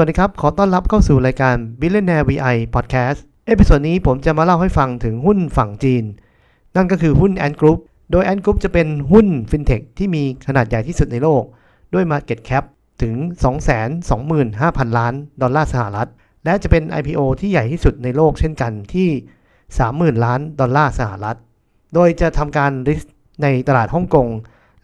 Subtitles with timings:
[0.00, 6.04] สวัสดีครับ ขอต้อนรับเข้าสู่รายการ Billionaire VI Podcast episode นี้ผมจะมาเล่าให้ฟังถึงหุ้นฝั่งจีน
[6.76, 7.78] นั่นก็คือหุ้น Ant Group
[8.10, 11.42] โดย Ant Group จะเป็นหุ้น FinTech ที่มีขนาดใหญ่ที่สุดในโลก
[11.94, 12.64] ด้วย Market Cap
[13.02, 13.14] ถึง
[14.06, 16.08] 225,000 ล้านดอลลาร์สหรัฐ
[16.44, 19.08] และจะเป็น IPO ที่ใหญ่ที่สุดในโลกเช่นกันที่
[19.66, 21.36] 30,000 ล้านดอลลาร์สหรัฐ
[21.94, 23.08] โดยจะทำการ list
[23.42, 24.28] ในตลาดฮ่องกง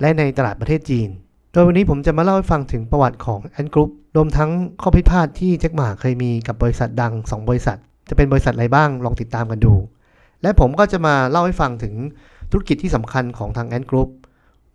[0.01, 1.11] และในตลาดประเทศจีน
[1.57, 4.51] ดยวันนี้ผมจะมาเล่าให้ฟังถึงประวัติของ Ant Group รวมทั้ง
[4.83, 9.75] ข้อผิพาดที่แจ็คหมาเคยมีกับบริษัทดัง 2 บริษัท จะเป็นบริษัทอะไรบ้างลองติดตามกันดู
[10.43, 11.95] และผมก็จะมาเล่าให้ฟังถึง
[12.51, 14.11] ธุรกิจที่สำคัญของทาง Ant Group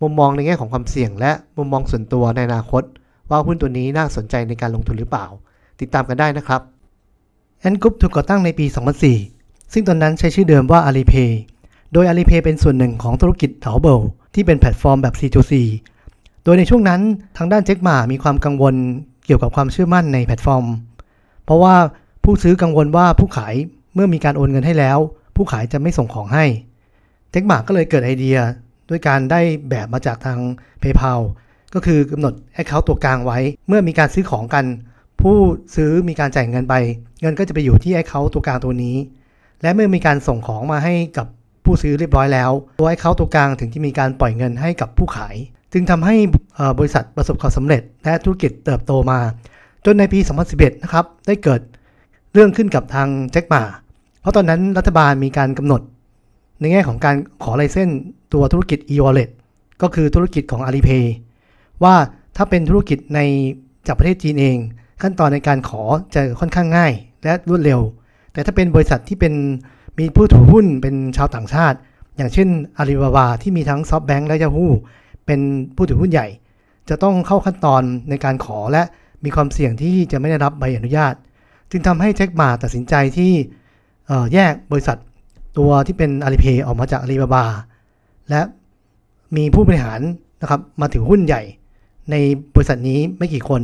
[0.01, 2.83] มุมมองในแง่ของความเสี่ยง และมุมมองส่วนตัวในอนาคต
[3.29, 5.25] ว่าหุ้นตัวนี้น่าสนใจในการลงทุนหรือเปล่า
[5.81, 6.61] ติดตามกันได้นะครับ
[7.67, 8.65] Ant Group ถูกก่อตั้งในปี
[9.19, 11.31] 2004 ซึ่งตอนนั้นใช้ชื่อเดิมว่า Alipay
[11.93, 13.99] โดย Alipay เป็นส่วนหนึ่งของธุรกิจเถาเป่า
[14.35, 15.53] ที่เป็นแพลตฟอร์มแบบ C2C
[16.43, 17.01] โดยในช่วงนั้น
[17.37, 18.75] ทางด้านแจ็คหม่ามีความกังวล
[19.25, 20.65] เกี่ยวกับความเชื่อมั่นในแพลตฟอร์ม
[21.45, 21.75] เพราะว่า
[22.23, 23.55] ผู้ซื้อกังวลว่าผู้ขาย
[23.93, 24.97] เมื่อมีการโอนเงินให้แล้ว
[25.35, 26.45] ผู้ขายจะไม่ส่งของให้
[27.31, 28.37] แจ็คหม่าก็เลยเกิดไอเดีย
[28.89, 30.39] ด้วยการได้แบบมาจากทาง
[30.81, 31.21] PayPal
[31.73, 34.65] ก็คือกำหนด Account ตัวกลางไว้ เมื่อมีการซื้อของกัน
[35.21, 35.35] ผู้
[35.75, 36.75] ซื้อมีการจ่ายเงินไป
[37.21, 38.97] เงินก็จะไปอยู่ที่ Account ตัวกลางตัวนี้
[39.61, 41.27] และเมื่อมีการส่งของมาให้กับ
[41.65, 45.35] ผู้ซื้อเรียบร้อยแล้ว ตัว Account ตัวกลางถึงที่มีการปล่อยเงินให้กับผู้ขาย
[45.73, 46.15] จึงทำให้
[46.79, 49.19] บริษัทประสบความสำเร็จ และธุรกิจเติบโตมา
[49.85, 50.19] จนในปี
[50.51, 51.61] 2011 นะครับ ได้เกิด
[52.33, 53.63] เรื่องขึ้นกับทางแจ็คหมา
[54.21, 55.81] เพราะตอนนั้นรัฐบาลมีการกำหนด
[56.59, 58.01] ในแง่ของการขอไลเซนส์
[58.33, 59.29] ตัวธุรกิจ e-wallet
[59.81, 61.05] ก็คือธุรกิจของ Alipay
[61.83, 61.95] ว่า
[62.37, 63.19] ถ้าเป็นธุรกิจใน
[63.87, 64.57] จากประเทศจีนเอง
[65.01, 65.81] ขั้นตอนในการขอ
[66.13, 67.79] จะค่อนข้างง่าย และรวดเร็ว
[68.33, 69.33] แต่ถ้าเป็นบริษัทที่เป็น
[69.99, 71.77] มีผู้ถือหุ้นเป็นชาวต่างชาติ
[72.17, 74.69] อย่างเช่นอาลีบาบาที่มีทั้งซอฟแบงก์และ Yahoo
[75.25, 75.39] เป็น
[75.75, 76.27] ผู้ถือหุ้นใหญ่
[76.89, 78.83] จะต้องเข้าขั้นตอนในการขอและ
[79.23, 81.13] มีความเสี่ยงที่จะไม่ได้รับใบอนุญาต
[81.71, 83.31] จึงทำให้แจ็คมาตัดสินใจที่
[84.33, 84.97] แยกบริษัท
[85.57, 87.45] ตัวที่เป็นอาลีเพย์ออกมาจากอาลีบาบา
[88.29, 88.41] และ
[89.35, 89.99] มีผู้บริหาร
[90.41, 91.41] นะครับมาถือหุ้นใหญ่
[92.11, 92.15] ใน
[92.55, 93.61] บริษัทนี้ไม่กี่คน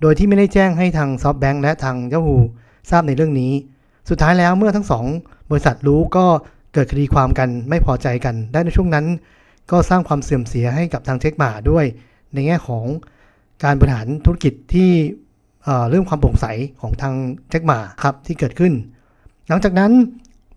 [0.00, 2.38] โดยที่ไม่ได้แจ้งให้ทางซอฟแบงก์และทาง Yahoo
[2.90, 3.52] ทราบในเรื่องนี้
[4.08, 5.04] สุดท้ายแล้วเมื่อทั้งสอง
[5.50, 6.26] บริษัทรู้ก็
[6.74, 9.06] เกิดคดีความกันไม่พอใจกัน ได้ในช่วงนั้น
[9.70, 11.84] ก็สร้างความเสื่อมเสียให้กับทางเช็คมาด้วย
[12.34, 12.84] ในแง่ของ
[13.64, 14.90] การบริหารธุรกิจที่
[15.88, 16.46] เรื่องความโปร่งใส
[16.80, 17.14] ของทาง
[17.48, 18.72] เช็คมาครับที่เกิดขึ้น
[19.48, 19.92] หลังจากนั้น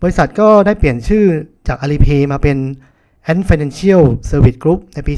[0.02, 1.24] บริษัทก็ได้เปลี่ยนชื่อ
[1.68, 2.58] จาก Alipay มาเป็น
[3.30, 5.14] Ant Financial Service Group ในปี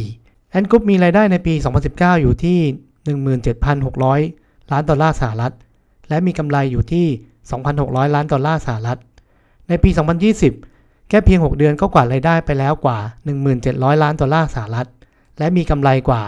[0.00, 1.54] 2014 Ant Group มีรายได้ในปี
[1.88, 2.58] 2019 อยู่ที่
[3.64, 5.52] 17,600 ล้านดอลลาร์สหรัฐ
[6.08, 7.06] และมีกำไรอยู่ที่
[7.60, 8.98] 2,600 ล้านดอลลาร์สหรัฐ
[9.68, 10.75] ในปี 2020
[11.08, 12.98] แค่เพียง 6 เดือนก็กวาดรายได้ไปแล้วกว่า
[13.50, 14.88] 1,700 ล้านดอลลาร์สหรัฐ
[15.38, 16.22] และมีกำไรกว่า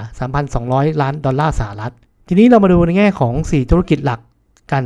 [0.47, 1.93] 3,200 ล้านดอลลาร์สหรัฐ
[2.29, 4.21] ทีนี้เรามาดูในแง่ของ 4 ธุรกิจหลัก
[4.73, 4.85] กัน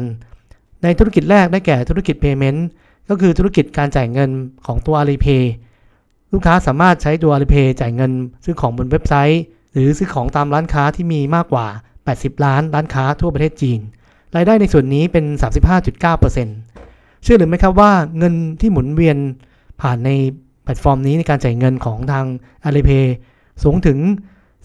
[0.82, 2.60] ในธุรกิจแรกได้แก่ธุรกิจ Payment
[3.08, 4.30] ก็คือธุรกิจการจ่ายเงิน
[4.66, 5.42] ของตัว Alipay
[6.32, 8.12] ลูกค้าสามารถใช้ตัว Alipay จ่ายเงิน
[8.44, 9.42] ซื้อของบนเว็บไซต์
[9.72, 11.66] หรือซื้อของตามร้านค้าที่มีมากกว่า
[12.06, 13.80] 80 ล้านร้านค้าทั่วประเทศจีน
[14.36, 15.24] รายได้ในส่วนนี้เป็น
[16.04, 19.16] 35.9%เชื่อหรือไม่ครับว่าเงินที่หมุนเวียน
[19.82, 20.10] ผ่านใน
[20.64, 22.24] แพลตฟอร์มนี้ในการจ่ายเงินของทาง
[22.66, 23.04] Alipay
[23.62, 23.98] สูงถึง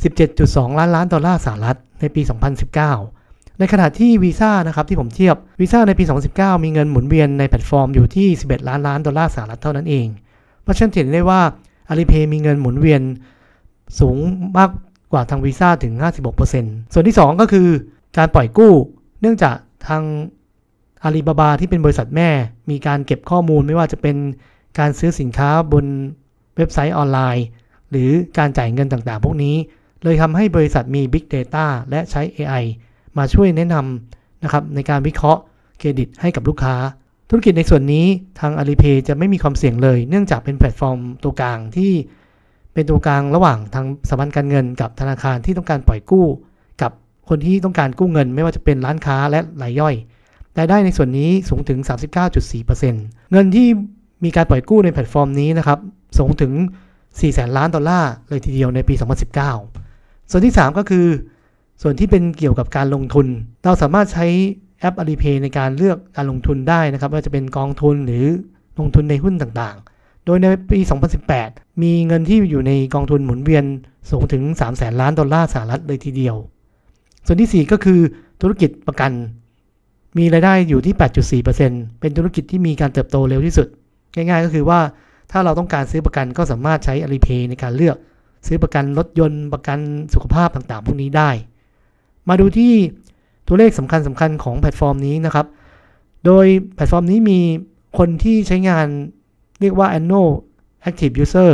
[0.06, 2.22] 17.2 ล้านล้านดอลลาร์สหรัฐในปี
[2.92, 10.08] 2019 ในขณะที่วีซ่านะครับที่ผมเทียบวีซ่าในปี 2019 มีเงินหมุนเวียนในแพลตฟอร์มอยู่ที่ 11 ล้านล้านดอลลาร์สหรัฐเท่านั้นเอง
[10.64, 11.42] เพราะฉะนั้นเห็นได้ว่า
[11.92, 13.02] Alipay มีเงินหมุนเวียน
[14.00, 14.18] สูง
[14.58, 14.70] มาก
[15.12, 15.94] กว่าทางวีซ่าถึง
[16.44, 17.68] 56%ส่วนที่ 2 ก็คือ
[18.18, 18.74] การปล่อยกู้
[19.22, 19.56] เนื่องจาก
[19.88, 20.04] ทาง
[21.04, 22.30] อาลีบาบาที่เป็นบริษัทแม่
[22.70, 24.16] มีการเก็บข้อมูลไม่ว่าจะเป็น
[24.80, 25.86] การซื้อสินค้าบน
[26.58, 27.46] เว็บไซต์ออนไลน์
[27.92, 29.56] หรือการจ่ายเงินต่างๆ พวกนี้
[30.04, 32.64] เลยทำให้บริษัทมี Big Data และใช้ AI
[33.18, 35.42] มาช่วยแนะนำนะครับในการวิเคราะห์
[35.80, 36.76] เครดิตให้กับลูกค้า
[37.30, 38.06] ธุรกิจในส่วนนี้
[38.40, 41.92] ทาง Alipay จะไม่มีความเสี่ยงเลย เนื่องจากเป็นแพลตฟอร์มตัวกลางที่
[42.74, 46.26] เป็นตัวกลางระหว่างทางสถาบันการเงินกับธนาคารที่ต้องการปล่อยกู้
[46.82, 46.92] กับ
[47.30, 49.96] คนที่ต้องการกู้เงิน ไม่ว่าจะเป็นร้านค้าและรายย่อย
[50.58, 51.80] รายได้ในส่วนนี้สูงถึง
[52.56, 53.68] 39.4%เงินที่
[54.24, 55.80] มีการปล่อยกู้ในแพลตฟอร์มนี้นะครับ
[56.18, 56.54] สูงถึง
[56.98, 58.94] 4 แสนล้านดอลลาร์เลยทีเดียวในปี
[59.62, 61.06] 2019 ส่วนที่ 3 ก็คือ
[61.82, 63.28] ส่วนที่เป็นเกี่ยวกับการลงทุน
[63.64, 64.26] เราสามารถใช้
[64.80, 68.26] แอป Alipay ในการเลือกการลงทุนได้นะครับว่าจะเป็นกองทุนหรือ
[68.80, 70.80] ลงทุนในหุ้นต่างๆ โดยในปี
[71.32, 73.66] 2018 มีเงินที่อยู่ในกองทุนหมุนเวียน
[74.10, 76.36] สูงถึง 3 แสนล้านดอลลาร์สหรัฐเลยทีเดียว
[77.26, 78.00] ส่วนที่ 4 ก็คือ
[78.42, 79.12] ธุรกิจประกัน
[80.18, 80.96] มีรายได้อยู่ที่
[81.42, 83.68] 8.4%เป็นธุรกิจที่มีการเติบโตเร็วที่สุด
[84.16, 84.80] ง่ายๆ ก็คือว่า
[85.32, 87.98] ถ้าเราต้องการซื้อประกันก็สามารถใช้ Alipay ในการเลือก
[88.48, 89.80] ซื้อประกันรถยนต์ประกัน
[90.14, 91.30] สุขภาพต่างๆ พวกนี้ได้
[92.30, 92.74] มาดูที่
[93.48, 95.48] ตัวเลขสำคัญสำคัญของแพลตฟอร์มนี้นะครับ
[96.26, 96.46] โดย
[96.76, 97.40] แพลตฟอร์มนี้มี
[97.98, 98.88] คนที่ใช้งาน
[99.62, 100.30] เรียกว่า annual
[100.90, 101.52] active user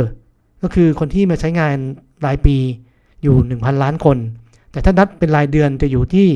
[0.62, 1.76] ก็คือคนที่มาใช้งาน
[2.26, 2.56] รายปี
[3.22, 4.18] อยู่ 1,000 ล้านคน
[4.70, 6.28] แต่ถ้านับเป็นรายเดือนจะอยู่ที่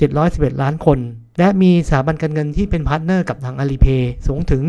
[0.00, 0.98] 711 ล้านคน
[1.38, 4.62] และมีสถาบันการเงินที่เป็น partner กับทาง Alipay สูงถึง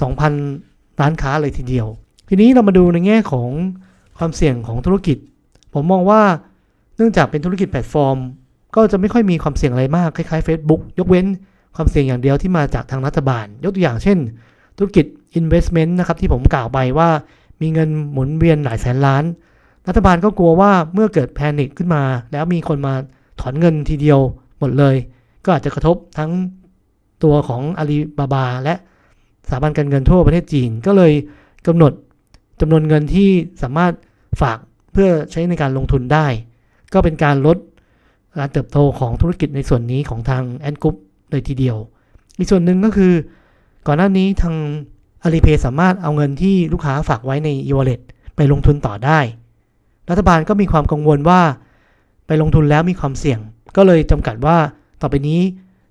[0.00, 1.86] 2,000 ร้านค้าเลยทีเดียว
[2.28, 3.48] ทีนี้เรามาดูในแง่ของ
[4.18, 5.18] ความเสี่ยงของธุรกิจ
[5.74, 6.22] ผมมองว่า
[6.96, 8.18] เนื่องจากเป็นธุรกิจแพลตฟอร์ม
[8.76, 11.26] ก็จะไม่ค่อยมีความเสี่ยงอะไรมาก คล้ายๆ Facebook ยกเว้น
[11.76, 14.18] ความเสี่ยงอย่างเดียวที่มาจากทางรัฐบาล ยกตัวอย่างเช่น
[14.78, 15.04] ธุรกิจ
[15.40, 17.08] investment นะครับที่ผมกล่าวไปว่า
[17.60, 19.24] มีเงินหมุนเวียนหลายแสนล้าน
[19.88, 22.02] รัฐบาลก็กลัวว่าเมื่อเกิดแพนิคขึ้นมา
[22.32, 22.94] แล้วมีคนมา
[23.40, 24.20] ถอนเงินทีเดียว
[24.58, 24.96] หมดเลย
[25.44, 26.30] ก็อาจจะกระทบทั้ง
[27.24, 28.74] ตัวของอาลีบาบาและ
[29.50, 31.12] สถาบันการเงินทั่วประเทศจีน ก็เลย
[31.66, 31.92] กำหนด
[32.60, 33.30] จำนวนเงินที่
[33.62, 33.92] สามารถ
[34.40, 34.58] ฝาก
[34.92, 36.26] เพื่อใช้ในการลงทุนได้
[36.92, 37.56] ก็เป็นการลด
[38.38, 40.96] การเติบโตของธุรกิจในส่วนนี้ของทางแอนกรุ๊ป
[41.30, 41.76] เลยทีเดียว
[42.38, 43.12] อีกส่วนหนึ่งก็คือ
[43.86, 44.56] ก่อนหน้านี้ทาง
[45.24, 48.00] Alipay สามารถเอาเงินที่ลูกค้าฝากไว้ใน e-wallet
[48.36, 49.18] ไปลงทุนต่อได้
[50.10, 51.40] รัฐบาลก็มีความกังวลว่า
[52.26, 53.40] ไปลงทุนแล้วมีความเสี่ยง
[53.76, 54.56] ก็เลยจำกัดว่า
[55.00, 55.40] ต่อไปนี้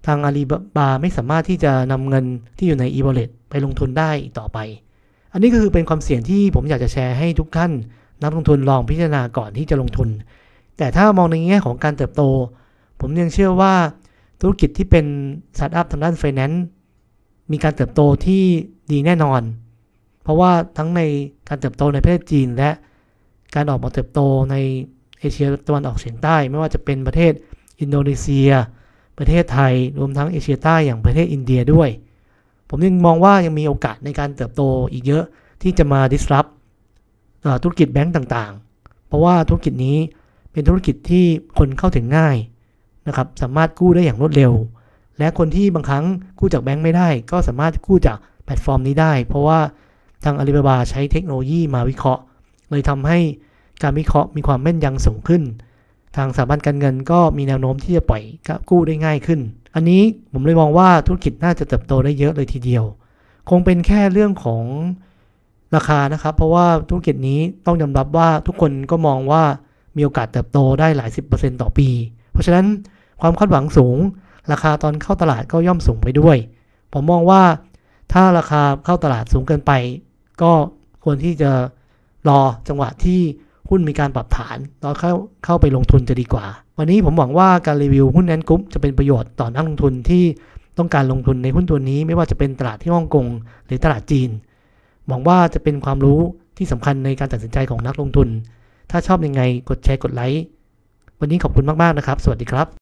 [0.10, 2.26] ทาง Alibaba ไม่สามารถที่จะนำเงิน
[2.58, 4.58] ที่อยู่ใน e-wallet ไปลงทุนได้ต่อไป
[5.34, 7.72] อันนี้ก็คือเป็นความเสี่ยงที่ผมอยากจะแชร์ให้ทุกท่าน
[8.22, 10.10] นักลงทุนลองพิจารณาก่อนที่จะลงทุน
[10.78, 12.24] แต่ถ้ามองในแง่ของการเติบโต
[13.00, 13.74] ผมยังเชื่อว่า
[14.42, 15.06] ธุรกิจที่เป็น
[15.58, 16.64] สตาร์ทอัพทางด้านไฟแนนซ์
[17.52, 18.44] มีการเติบโตที่
[18.92, 19.42] ดีแน่นอน
[20.24, 21.02] เพราะว่าทั้งใน
[21.48, 22.72] การเติบโตในประเทศจีน และ
[23.56, 24.20] การออกมาเติบโต
[24.52, 24.56] ใน
[25.20, 27.34] เอเชียตะวันออกเฉียงใต้ ไม่ว่าจะเป็นประเทศ
[27.80, 28.52] อินโดนีเซีย
[29.19, 31.89] ประเทศไทยรวมทั้งเอเชียใต้อย่างประเทศอินเดียด้วย
[32.69, 34.62] ผมยังมองว่ายังมีโอกาสในการเติบโต
[34.94, 35.24] อีกเยอะ
[35.62, 36.50] ที่จะมา disrupt
[37.63, 39.98] ธุรกิจแบงก์ต่างๆ เพราะว่าธุรกิจนี้
[40.51, 41.25] เป็นธุรกิจที่
[41.57, 42.38] คนเข้าถึงง่าย
[43.07, 44.54] นะครับสามารถกู้ได้อย่างรวดเร็ว
[45.19, 46.06] และคนที่บางครั้ง
[46.39, 49.60] กู้จากแบงก์ไม่ได้ ก็สามารถกู้จากแพลตฟอร์มนี้ได้ เพราะว่า
[50.24, 52.22] ทาง Alibaba ใช้เทคโนโลยีมาวิเคราะห์
[52.69, 53.19] เลยทำให้
[53.83, 55.44] การวิเคราะห์มีความแม่นยำสูงขึ้น
[56.16, 58.24] ทางสถาบันการเงินก็มีแนวโน้มที่จะปล่อย
[58.70, 59.40] กู้ได้ง่ายขึ้น
[59.76, 60.02] อันนี้
[60.34, 62.84] ผมเลยมองว่าธุรกิจน่าจะเติบโตได้เยอะเลยทีเดียว
[63.50, 64.64] คงเป็นแค่เรื่องของ
[65.76, 69.44] ราคานะครับ เพราะว่าธุรกิจนี้ต้องยอมรับว่าทุกคนก็มองว่า
[69.96, 71.90] มีโอกาสเติบโตได้หลายสิบเปอร์เซ็นต์ต่อปี
[72.32, 72.66] เพราะฉะนั้น
[73.22, 73.98] ความคาดหวังสูง
[74.52, 76.38] ราคาตอนเข้าตลาดก็ย่อมสูงไปด้วย
[76.94, 77.44] ผมมองว่า
[78.14, 79.72] ถ้าราคาเข้าตลาดสูงเกินไป
[80.42, 80.52] ก็
[81.04, 81.52] ควรที่จะ
[82.30, 83.22] รอจังหวะที่
[83.69, 85.13] หุ้นมีการปรับฐานเราเข้า
[85.45, 86.45] เข้าไปลงทุนจะดีกว่า
[86.77, 90.24] วันนี้ผมหวังว่าการรีวิวหุ้นแอนกรุ๊ปจะเป็นประโยชน์ต่อนักลงทุนที่
[90.77, 93.25] ต้องการลงทุนในหุ้นตัวนี้ไม่ว่าจะเป็นตลาดที่ฮ่องกง
[93.66, 94.30] หรือตลาดจีน
[95.07, 96.19] หวังว่าจะเป็นความรู้
[96.57, 98.27] ที่สำคัญในการตัดสินใจของนักลงทุน
[98.92, 100.44] ถ้าชอบยังไงกดแชร์กดไลค์
[101.19, 102.79] วันนี้ขอบคุณมาก ๆ นะครับ สวัสดีครับ